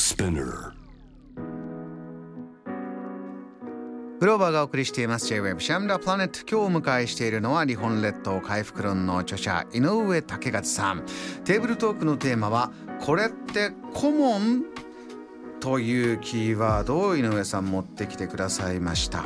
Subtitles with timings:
[0.00, 0.72] Spinner.
[4.18, 5.26] グローバーがお送りしています。
[5.26, 6.40] J-Web シャムダプラネット。
[6.40, 11.04] 今日お迎えしているのは日本列島回復論の著者井上武勝さん。
[11.44, 14.64] テーブルトークのテーマはこれってコモン？
[15.60, 19.24] というキーワードを井上さん持ってきてくださいました。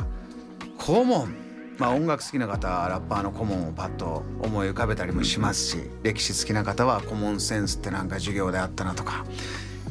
[0.77, 1.37] コモン。
[1.79, 9.25] まあ音楽好きな方はラッパーのコモンをパッと思い浮かべたりもしますし歴史好きな方はコモンセンスってなんか授業であったなとか。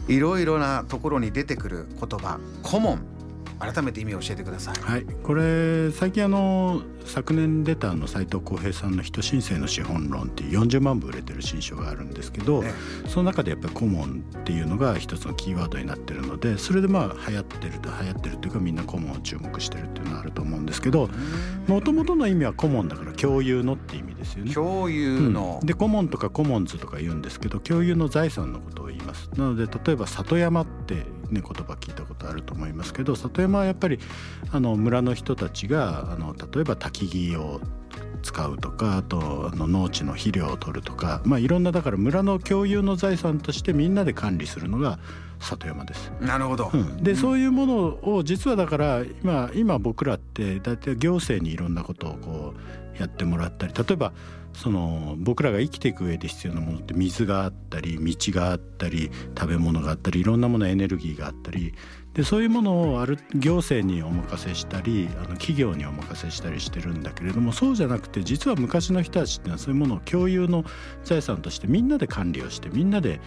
[0.08, 3.14] いろいろなところに出てくる言葉コモン
[3.60, 4.82] 改めて意味を教えてください。
[4.82, 12.74] はい、これ最近あの昨年出たあの斉藤浩平さんの「人申請の資本論」っていう40万部売れてる新書があるんですけど、ね、
[13.08, 21.10] その中でやっぱりコモンっていうのが一つのキーワードになってるのでそれでまあ流行ってると流行ってるっていうかみんなコモンを注目してるっていうのはあると思うんですけど
[21.68, 24.54] もともとの意味はコモンだから共有のって意味ですよね。
[24.54, 29.30] 共有の、うん、でコモンとかコモンズとか言うんですけど共有の財産のことを言います。
[29.36, 34.00] なので例えば里山ってね言葉聞いたことあると思いますけど里山はやっぱり
[34.52, 37.62] あの村の人たちがあの例えば焚き木を
[38.24, 44.98] 使うとかあとあの農地の肥料を取るとか、まあ、いろんなだから村の共有の財産としてみんなで管理するのが
[45.40, 46.12] 里山です。
[46.22, 52.54] なるほど、うん、で、そういうものを実はだから今今僕らって大体行政にいろんなことをこ
[52.98, 54.14] うやってもらったり例えば
[54.54, 61.74] その僕らが生きていく上で必要なものって水があったり道があったり食べ物があったりいろんなものエネルギーがあったり
[62.14, 70.64] でそういうものをある行政にお任せしたりあの企業にお任せしたりしてるんだけれどもそうじゃなくて実は昔の人たちっていうのはそういうものを共有の
[71.04, 73.20] 財産としてみんなで管理をしてみんなで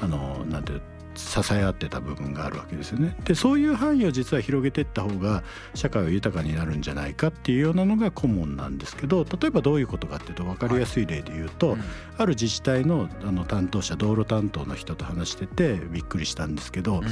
[0.00, 0.82] あのなんていう
[1.16, 3.16] 支え合ってた部分があるわけですよね。
[3.24, 11.84] でそういう範囲を実は広げていった方が社会は豊かになるんじゃないかっていうようなのが顧問なんですけど例えばどういうことかっていうと分かりやすい例で言うと、はいうん、
[12.18, 16.96] ある自治体のあの担当者道路担当の人と話しててびっくりしたんですけど。
[16.96, 17.02] うん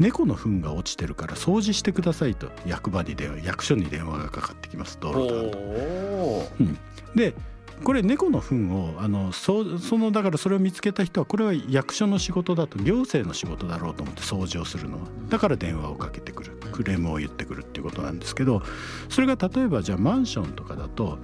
[0.00, 4.98] 猫の糞が落ちてるから掃除してくださいと役場に電話役所に電話がかかってきます。
[4.98, 6.78] 道路担当、うん、
[7.14, 7.34] で
[7.84, 15.08] これ猫の糞をあのそそのだからそれを見つけた人はこれは役所の仕事だと行政の仕事だろうと思って掃除をするのは。
[15.28, 18.62] だから電話をかけてくるクレームを言ってくるっていうことなんですけど
[19.10, 21.18] それが例えばじゃあマンションとかだと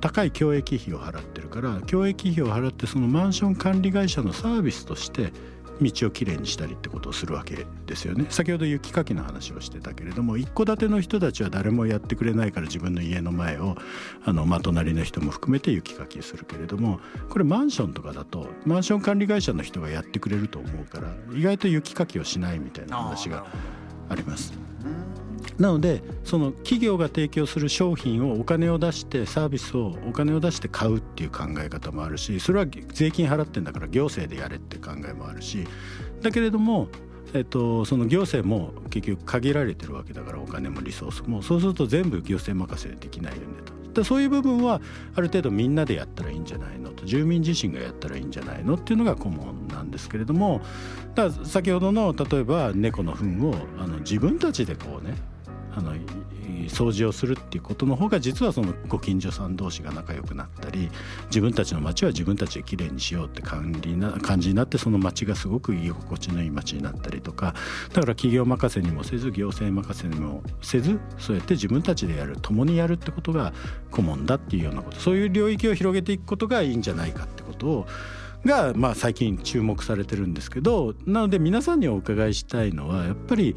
[0.00, 5.32] 高い教育費を払ってるから教育費を払ってそのマンション管理会社のサービスとして
[5.80, 13.76] 道をきれいにしたりってことをするわけですよね先ほど雪かきの話をしてたけれども一戸建ての人たちは誰もやってくれないから自分の家の前を
[14.24, 23.46] あの、まあ、隣の人も含めて雪かきするけれどもこれマンションとかだとマンション管理会社の人がやってくれると思うから意外と雪かきをしないみたいな話が
[24.08, 24.52] あります。
[25.58, 35.66] なのでその企業が提供する商品をお金を出してサービスをお金を出して買うっていう考え方もあるしそれは税金払ってんだから行政でやれって考えもあるし
[36.22, 36.88] だけれども
[37.34, 41.42] えっと、その行政も結局限られてるわけだからお金もリソースも。
[41.42, 43.46] そうすると全部行政任せできないよね
[43.92, 44.04] と。
[44.04, 44.80] そういう部分は
[45.14, 47.04] ある程度みんなでやったらいいんじゃないのと。
[47.04, 50.62] 住民自身がやったらいいんじゃないのっていうのが顧問なんですけれども。
[51.14, 55.14] だ先ほどの例えば猫の糞をあの自分たちでこうね
[55.78, 55.94] あの
[56.66, 60.90] 掃除をするっていうことの方が実はそのご近所さん同士が仲良くなったり
[61.26, 67.54] 自分たちの街は自分たちできれいにしようって感じな感じになってその街がすごく居心地のいい街になったりとか
[67.92, 73.52] だから企業任せにもせず行政任せにもせずそうやって自分たちでやる共にやるってことが
[73.90, 77.86] 顧問だっていうようなことそういう領域を広げていくことがいいんじゃないかってことを
[78.44, 83.56] が、まあ、最近注目されてるんですけどなので皆さんにお伺いしたいのはやっぱり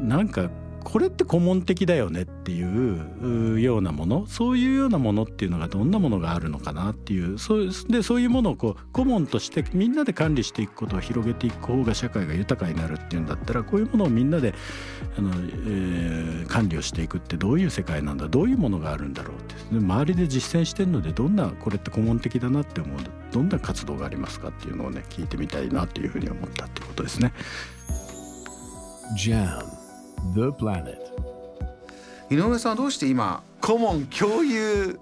[0.00, 0.50] なんか
[0.84, 4.26] これって顧問的だよねっていうようなもの？
[4.26, 7.38] そういうようなものっていうのがどんなものがあるのかなっていう。
[7.38, 14.54] そうでそういうものをこう顧問としてみんなで管理していくことを広げていく方が社会が豊かになるっていうんだったらこういうものをみんなで
[15.16, 18.28] あの、えー、管理をしていくってどういう世界なんだ？
[18.28, 19.54] どういうものがあるんだろうって。
[19.76, 22.96] 周りで実践してるのでどんなこれって顧問的だなって思う
[23.32, 27.32] どんな活動がありますかっていうのをね聞いてみたいなというふうに思ったってことですね。
[29.18, 29.81] Jam.
[30.34, 30.98] The Planet.
[32.30, 34.98] 井上さんはどうして今顧問共有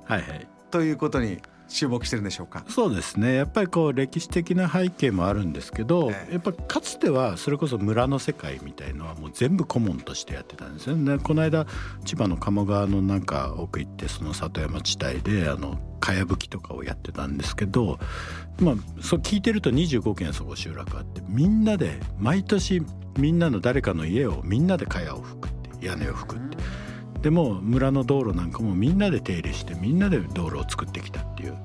[0.71, 1.39] ということに
[1.71, 2.65] 注目してるんでしょうか？
[2.69, 3.35] そうですね。
[3.35, 11.19] やっぱりこう歴史的な背景もあるんですけど、ええ、やっぱかつてはそれこそ村の世界みたいのはもう全部顧問としてやってたんですよね。
[11.19, 11.67] この間
[12.05, 17.99] 千葉の鴨川のなんか奥行ってその里山地帯であのかやぶきとかをやってたんですけど
[18.61, 22.83] まあそう聞いてると25軒そこ集落あってみんなで毎年
[23.19, 26.57] みんなの誰かの家をみんなで茅を吹くって屋根を吹くって
[27.23, 31.57] でも村の道路なんかもみんなで手入れしてみんなで道路を作ってきたっていう。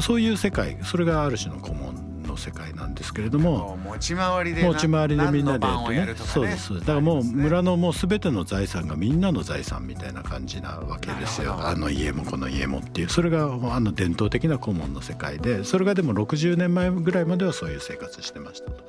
[0.00, 3.78] そういう世界それがある種の顧問のの世界なんですけれども。
[3.84, 6.14] 持ち回りで持ち回りでみんなでやってね。
[6.16, 11.56] そうですだからもう村のもう全ての財産がみんなの財産みたいな感じなわけですよ。
[11.58, 13.08] あの家もこの家もっていう。
[13.08, 18.84] それがあの伝統的な顧問の世界でそれがでも60年前ぐらいまではそういう生活してましたと。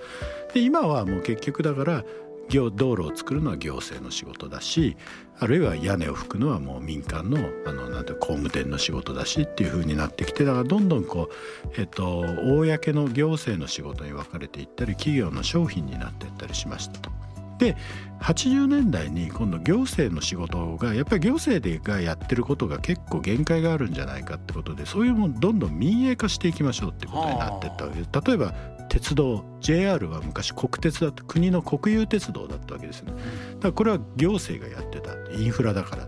[0.54, 2.06] で今はもう結局だから行
[2.50, 4.98] 道路を作るのは行政の仕事だし
[5.40, 11.30] あるいは屋根を拭くのはもう民間のあのなんて工務店の仕事だしっていうふうになってきてだからどんどんこ
[11.66, 17.12] う、えっと、公の行政の仕事に分かれていったり企業の商品になっていったりしましたと。
[17.58, 17.76] で
[18.22, 28.10] 80年代に今度行政の仕事がやっぱり行政がやってることが結構限界があるんじゃないかってことでそういうものどんどん民営化していきましょうってことになってったわけです。
[28.26, 28.54] 例えば
[28.90, 33.12] 鉄道 JR は昔国鉄だった国の国有鉄道だったわけですね。
[33.56, 35.12] だからこれは行政がやってた。
[35.32, 36.08] インフラだから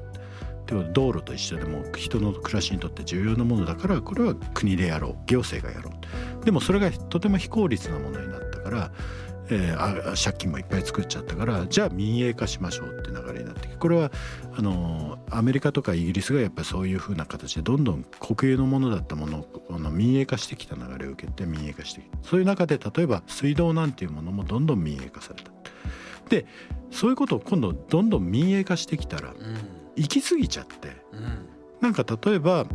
[0.68, 5.16] で道路と一緒でも人の暮らしにとって重要なものだからこれは国でやろう。
[5.28, 5.92] 行政がやろ
[6.42, 6.46] う。
[6.46, 8.92] でもそれがとても非効率なものになったから
[9.52, 13.49] えー、あ借金もいっぱい作っちゃったからじゃあ民営化しましょうって流れになって
[13.80, 14.12] これは
[14.56, 22.18] あのアメリカとかイギリスがやっぱりそういうふうな形でどんどん国有のものだったものをあの民営化してきた流れを受けて民営化してきた。
[22.24, 25.52] そういう中で例えば水道なんていうものもどんどん民営化された。
[26.30, 26.46] で
[26.92, 29.34] そういうことを今度どんどん民営化してきたら、
[29.96, 31.50] 行き過ぎちゃって、うん、
[31.82, 32.66] なんか例えば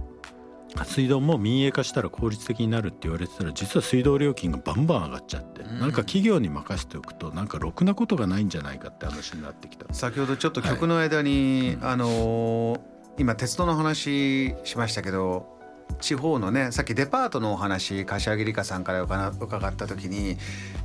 [0.82, 9.92] 水道も民営化したら効率的になるって言われてたら実は水道料金がバンバン上がっちゃって、うん、なんか企業に任せておくとなんかろくなことがないんじゃないかって話になってきた。
[9.94, 12.80] 先ほどちょっと曲の間に、はい、あのー、
[13.18, 15.54] 今鉄道の話しましたけど
[16.00, 20.36] 地方のねさっきデパートのお話柏木理香さんから伺った時に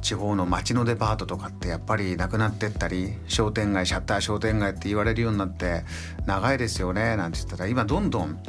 [0.02, 5.84] 地方の町のデパートとかってやっぱりなくなってったり商店街シャッター商店街って言われるようになって
[6.26, 8.40] 長いですよねなんて言ったら今どんどん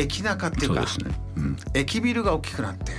[0.00, 0.86] 駅中っていうか、
[1.74, 2.92] 駅ビルが大きくなって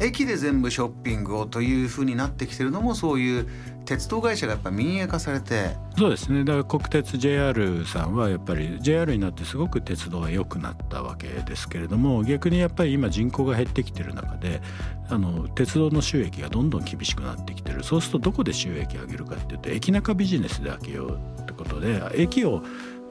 [0.00, 3.48] 駅で全部ショッピングをというふうになってきてるのもそういう
[3.86, 6.44] 鉄道会社がやっぱ民営化されてそうですね。
[6.44, 14.60] だから国鉄 JR さんはやっぱり JR になってすごく鉄道が良くなったわけですけれども逆にやっぱり今人口が減ってきてる中で
[15.08, 17.82] あの鉄道の収益がどんどん厳しくなってきてる。
[17.84, 22.62] そうするとどこで収益上げるかっていうと駅中ビジネスで上げようってことで駅を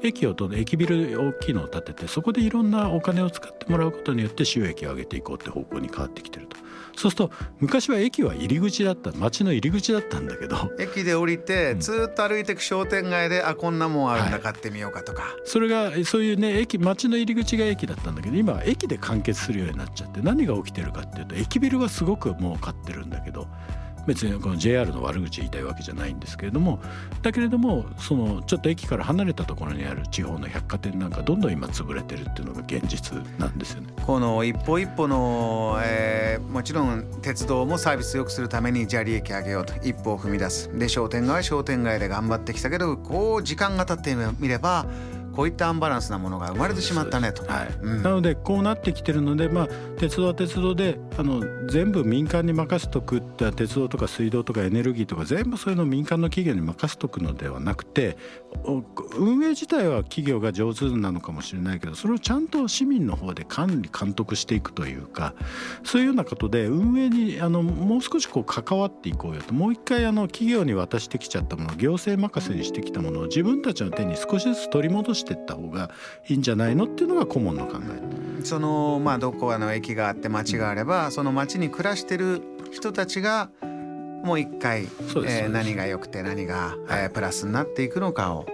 [0.06, 6.58] 駅をと駅ビル大きいのを建ててそこでいろんなお金を使ってもらうことによって収益を上げていこうって方向に変わってきてると。
[6.96, 23.48] そうすると昔は駅は入り口だった町の入り口だったんだけど駅で降りてずっと歩いていく商店街で、うん、あこんなもんあるんだ買ってみようかとか、はい、それがそういうね駅町の入り口が駅だったんだけど今は駅で完結するようになっちゃって何が起きてるかっていうと駅ビルはすごく儲かってるんだけど
[24.06, 26.80] 別にこの JR の悪口言いたいわけじゃないんですけれども
[27.22, 33.94] だけれどもそのちょっと駅から離れたところにある地方の百貨店なんかどんどん今潰れてるっていうのが現実なんですよね。
[34.06, 44.86] この一歩一歩の、えー、もちろん鉄道もサービス良くするためにじゃあ利益上げようと一歩を踏み出すで商店街は商店街で頑張ってきたけどこう時間が経ってみれば
[45.36, 47.44] こういったアンバランスなものが生まれてしまったねと。
[47.44, 47.68] はい。
[47.82, 49.68] うん、なのでこうなってきてるので、まあ、
[49.98, 58.18] 鉄道は鉄道であの全部民間に任せとくって鉄道とか水道とかエネルギーとか全部そういうのを民間の企業に任せとくのではなくて
[59.18, 65.34] 運営自体は企業が上手なのかもしれないけどそれをちゃんと市民の方で管理監督していくというか
[65.84, 69.54] そういうようなことで運営にあのもう少しこう関わっていこうよと。
[69.54, 75.90] もう一回あの企業に渡してきちゃったもの行政任せにしてきたものを自分たちの手に少しずつ取り戻してしていった方が
[76.28, 78.44] いいんじゃないのっていうのが顧問の考え。
[78.46, 82.42] そのまあどこかの駅があって町があればその町に暮らしてる
[82.72, 83.50] 人たちが
[84.24, 88.46] もう一回、えー、何が良くて何が、えー、プラスになっていくのかを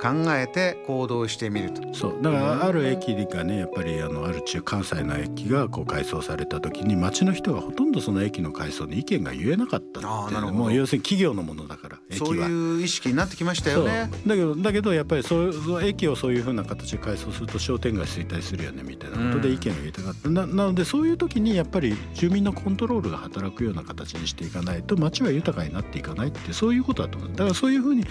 [0.00, 1.82] 考えて行動してみると。
[1.94, 2.22] そう。
[2.22, 14.10] だからある駅がねやっぱりあのある中関西の駅がこう改装された時に町の人がほとんどその駅の改装に意見が言えなかったっていうもう要するに企業のものだからそういう意識になってきましたよね。
[14.26, 27.30] だけどだけどやっぱりそう駅をそういうふうな形で改装すると商店街衰退するよねみたいなことで意見を言いたかった、うん、ななのでそういう時にやっぱり住民のコントロールが働くような形にしていかないと町は豊かになっていかないってそういうことだと思う。
[27.30, 28.04] だからそういうふうに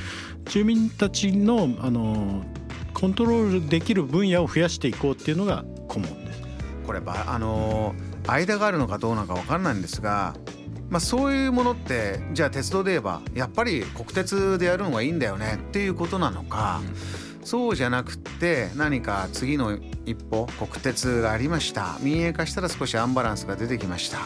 [0.46, 2.46] 住民たちのあの
[2.94, 6.42] コントロールできる分野を増やしていこうっていうのが顧問です。
[6.86, 7.94] これあの
[8.28, 10.36] 間があるのかどうなのか分からないんですが、
[10.90, 16.82] まあ、そういうものってじゃあ鉄道で言えばやっぱり国鉄でやるのがいいんだよねっていうことなのか、
[17.44, 24.20] そうじゃなくて何か次の一歩国鉄がありました民営化したら少しアンバランスが出てきました。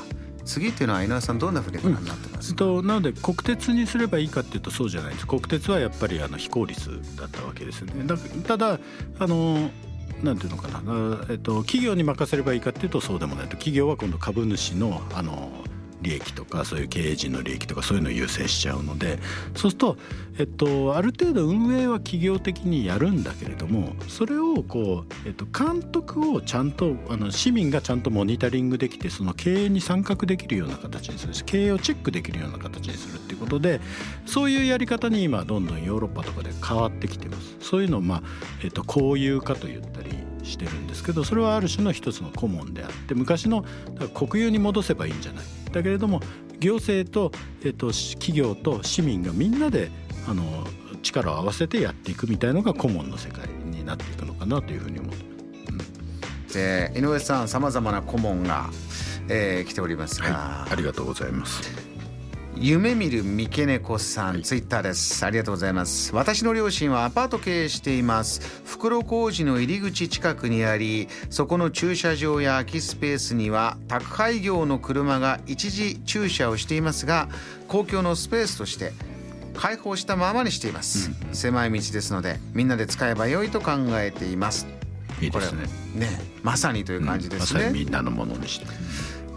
[0.46, 5.28] 次っていうのは井上さんどんなふうにご覧になってます、うん、となので国鉄にすればいいかっていうとそうじゃないです。
[5.28, 7.94] 国鉄はやっぱりあの非効率だったわけですね。
[8.06, 8.80] だただ
[9.20, 9.70] あの
[10.22, 13.52] なんていうのかな、えっと、企業に任せればいいかっていうとそうでもないと。
[13.52, 15.63] 企業は今度株主のあの
[16.04, 19.20] 利益とかそういう経営陣の利益とかそういうのを優先しちゃうので
[19.56, 19.98] そうすると、
[20.38, 33.82] えっと、ある程度運営は企業的にやるんだけれどもそれをこう、えっと、監督をちゃんとあの市民がちゃんとモニタリングできてその経営に参画できるような形にするし経営をチェックできるような形にするっていうことで
[34.26, 37.56] そういうやり方に今どんどんヨーロッパとかで変わってきてます。
[37.62, 38.24] そういうのを、まあ
[38.64, 40.10] えっと、公有化と言ったり
[40.44, 43.66] してるんですけどそれはある種の一つの顧問であって昔の
[44.14, 46.22] 国有に戻せばいいんじゃないだけれども
[46.60, 47.32] 行政と,、
[47.64, 49.92] えっと企業と市民がみんなで
[50.28, 50.44] あの
[51.02, 55.84] 力を合わせてやっていくみたいのが顧問の世界になっていくのかなというふうに思ってま
[56.48, 56.54] す。
[56.54, 58.70] で井上さんさまざまな顧問が、
[59.28, 61.93] えー、来ておりますが、はい、ありがとうございます。
[62.56, 65.26] 夢見る三毛猫さん、ツイッターです。
[65.26, 66.16] ありがとうございます。
[66.16, 68.64] 私の両親はアパート経営しています。
[68.84, 77.30] 袋小路の入り口近くにありそこの駐車場や空きスペースには宅配業の車が一時駐車をしていますが
[77.70, 78.92] 公共のスペースとして
[79.56, 84.68] 開放したままにしています、うん、狭い道ですのでみんなで使えば良いと考えています。
[85.22, 85.64] いいですね。
[85.96, 88.66] ねまさにという感じですね、うん、まみんなのものにして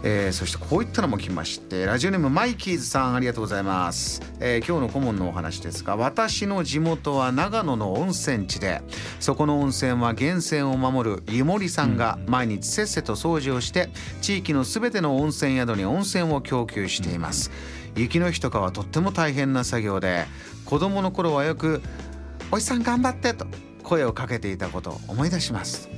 [0.03, 8.81] えー、そしてこういったのも来ましてラジオネームマイキーズさんありがとうございます、えー、今日の顧問のお話ですが私の地元は長野の温泉地で
[9.19, 13.89] そこの温泉は源泉を守る湯守さんが毎日せっせと掃除をして
[14.21, 17.51] 地域のすべての温泉宿に温泉を供給しています。
[17.95, 20.25] 雪の日とかはとっても大変な作業で
[20.65, 21.81] 子供の頃はよく
[22.51, 23.47] 「おじさん頑張って」と
[23.83, 25.89] 声をかけていたことを思い出します。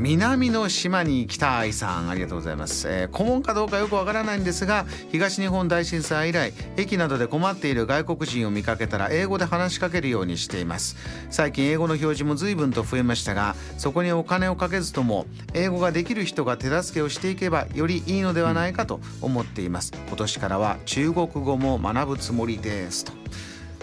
[0.00, 10.96] 南の島に来た愛さんありがとうございます、えー、顧問かどうかよくわからないんですが東日本大震災以来駅などで困っている外国人を見かけたら英語で話しかけるようにしています。
[11.28, 19.92] 最近英語の表示も随分と増えましたがそこにお金をかけずとも英語ができる人が手助けをしていけばよりいいのではないかと思っています。
[20.08, 23.12] 今年からは中国語も学ぶつもりですと、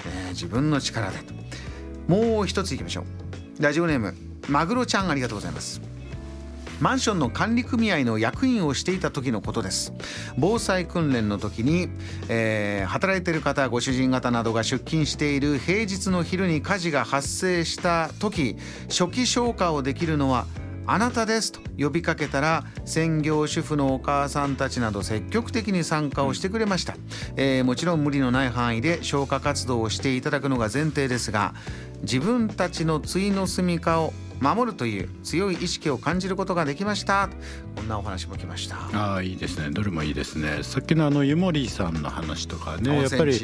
[0.07, 1.33] えー、自分の力でと。
[2.07, 3.01] もう一ついきましょ
[3.59, 3.61] う。
[3.61, 4.15] ラジオネーム
[4.47, 5.86] マグロちゃんありがとうございます。
[6.79, 9.93] マンションの管理組合の役員をしていた時のことです。
[10.37, 11.89] 防災訓練の時に、
[12.29, 18.57] えー、働いている方ご主人方などが出勤している平日の昼に火事が発生した時
[18.89, 20.45] 初期消火をできるのは
[20.89, 26.95] あなたですと呼びかけたら専業主婦のお母さんたちなど積極的に参加をしてくれました、
[27.35, 31.53] えー、もちろん無理のない範囲で消火活動をしていただくのが前提ですが
[32.03, 37.29] 自分たちの対の住みかを守るという強い意識を感じることができました。
[37.75, 38.77] こんなお話も来ました。
[38.93, 39.71] ああいいですね。
[39.71, 40.59] どれもいいですね。
[40.63, 43.39] さっきのあの湯守さんの話とかねやっぱり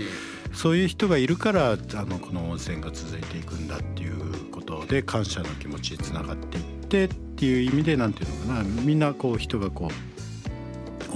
[0.53, 8.63] そういう人がいるからあのこの温泉が続いていくんだっていうことで感謝の気持ちにつながっていってっていう意味でなんていうのかな。
[8.63, 10.13] みんなこう人がこう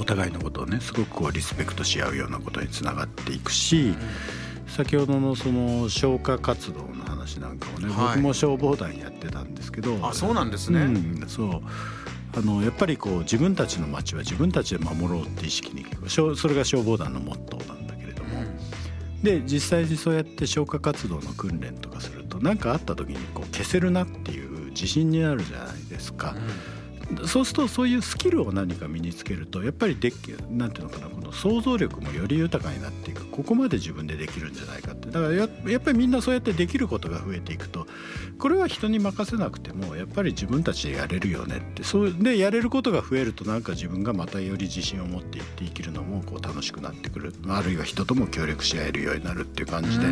[0.02, 3.98] お互いのことをねすごくこうリスペクトし合うようなことにつながっていくし、うん、
[4.68, 9.98] 先ほどのその消火活動の話なんかもね、はい、僕も消防団やってたんですけど。
[10.02, 11.62] あそうなんですね、うん、そう。
[12.36, 26.36] あのやっぱりこう自分たちの町は自分たちで守ろうって意識にそれが消防団のモットーなんだけれども、うん、で実際にそうやって消火活動の訓練とかすると何かあった時にこう消せるなっていう自信になるじゃないですか。
[26.38, 26.77] うん
[27.26, 30.12] そうするとそういうスキルを何か身につけるとやっぱりで
[30.50, 35.08] なんていうのかなこの想像力もより豊かになっていくここまで自分でできるんじゃないかって。
[35.10, 37.88] だからややっぱりみんなそうやってできることが増えていくと
[38.40, 41.84] これは人に任せなくてもやっぱり自分たちでやれるよねって。
[41.84, 47.34] そうでやれることが増えるとなんか自分がまたより自信を持っていって生きるのもこう楽しくなってくる。
[47.48, 50.08] あるいは人とも協力し合えるようになるっていう感じで。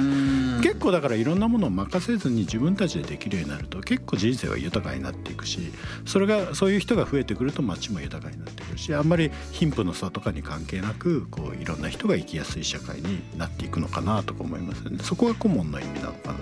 [0.62, 5.72] 結構だからいろんなものを任せずに自分たちでできるようになると結構人生は豊かになっていくし
[6.06, 16.40] それがそういう人が増えてくると街も豊かになってくるしあんまり貧富の差とかに関係なくこういろんな人が生きやすい社会になっていくのかなとか思いますねそこが顧問の意味なのかな。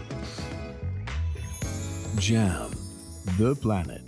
[2.18, 2.70] JAM
[3.38, 4.03] The Planet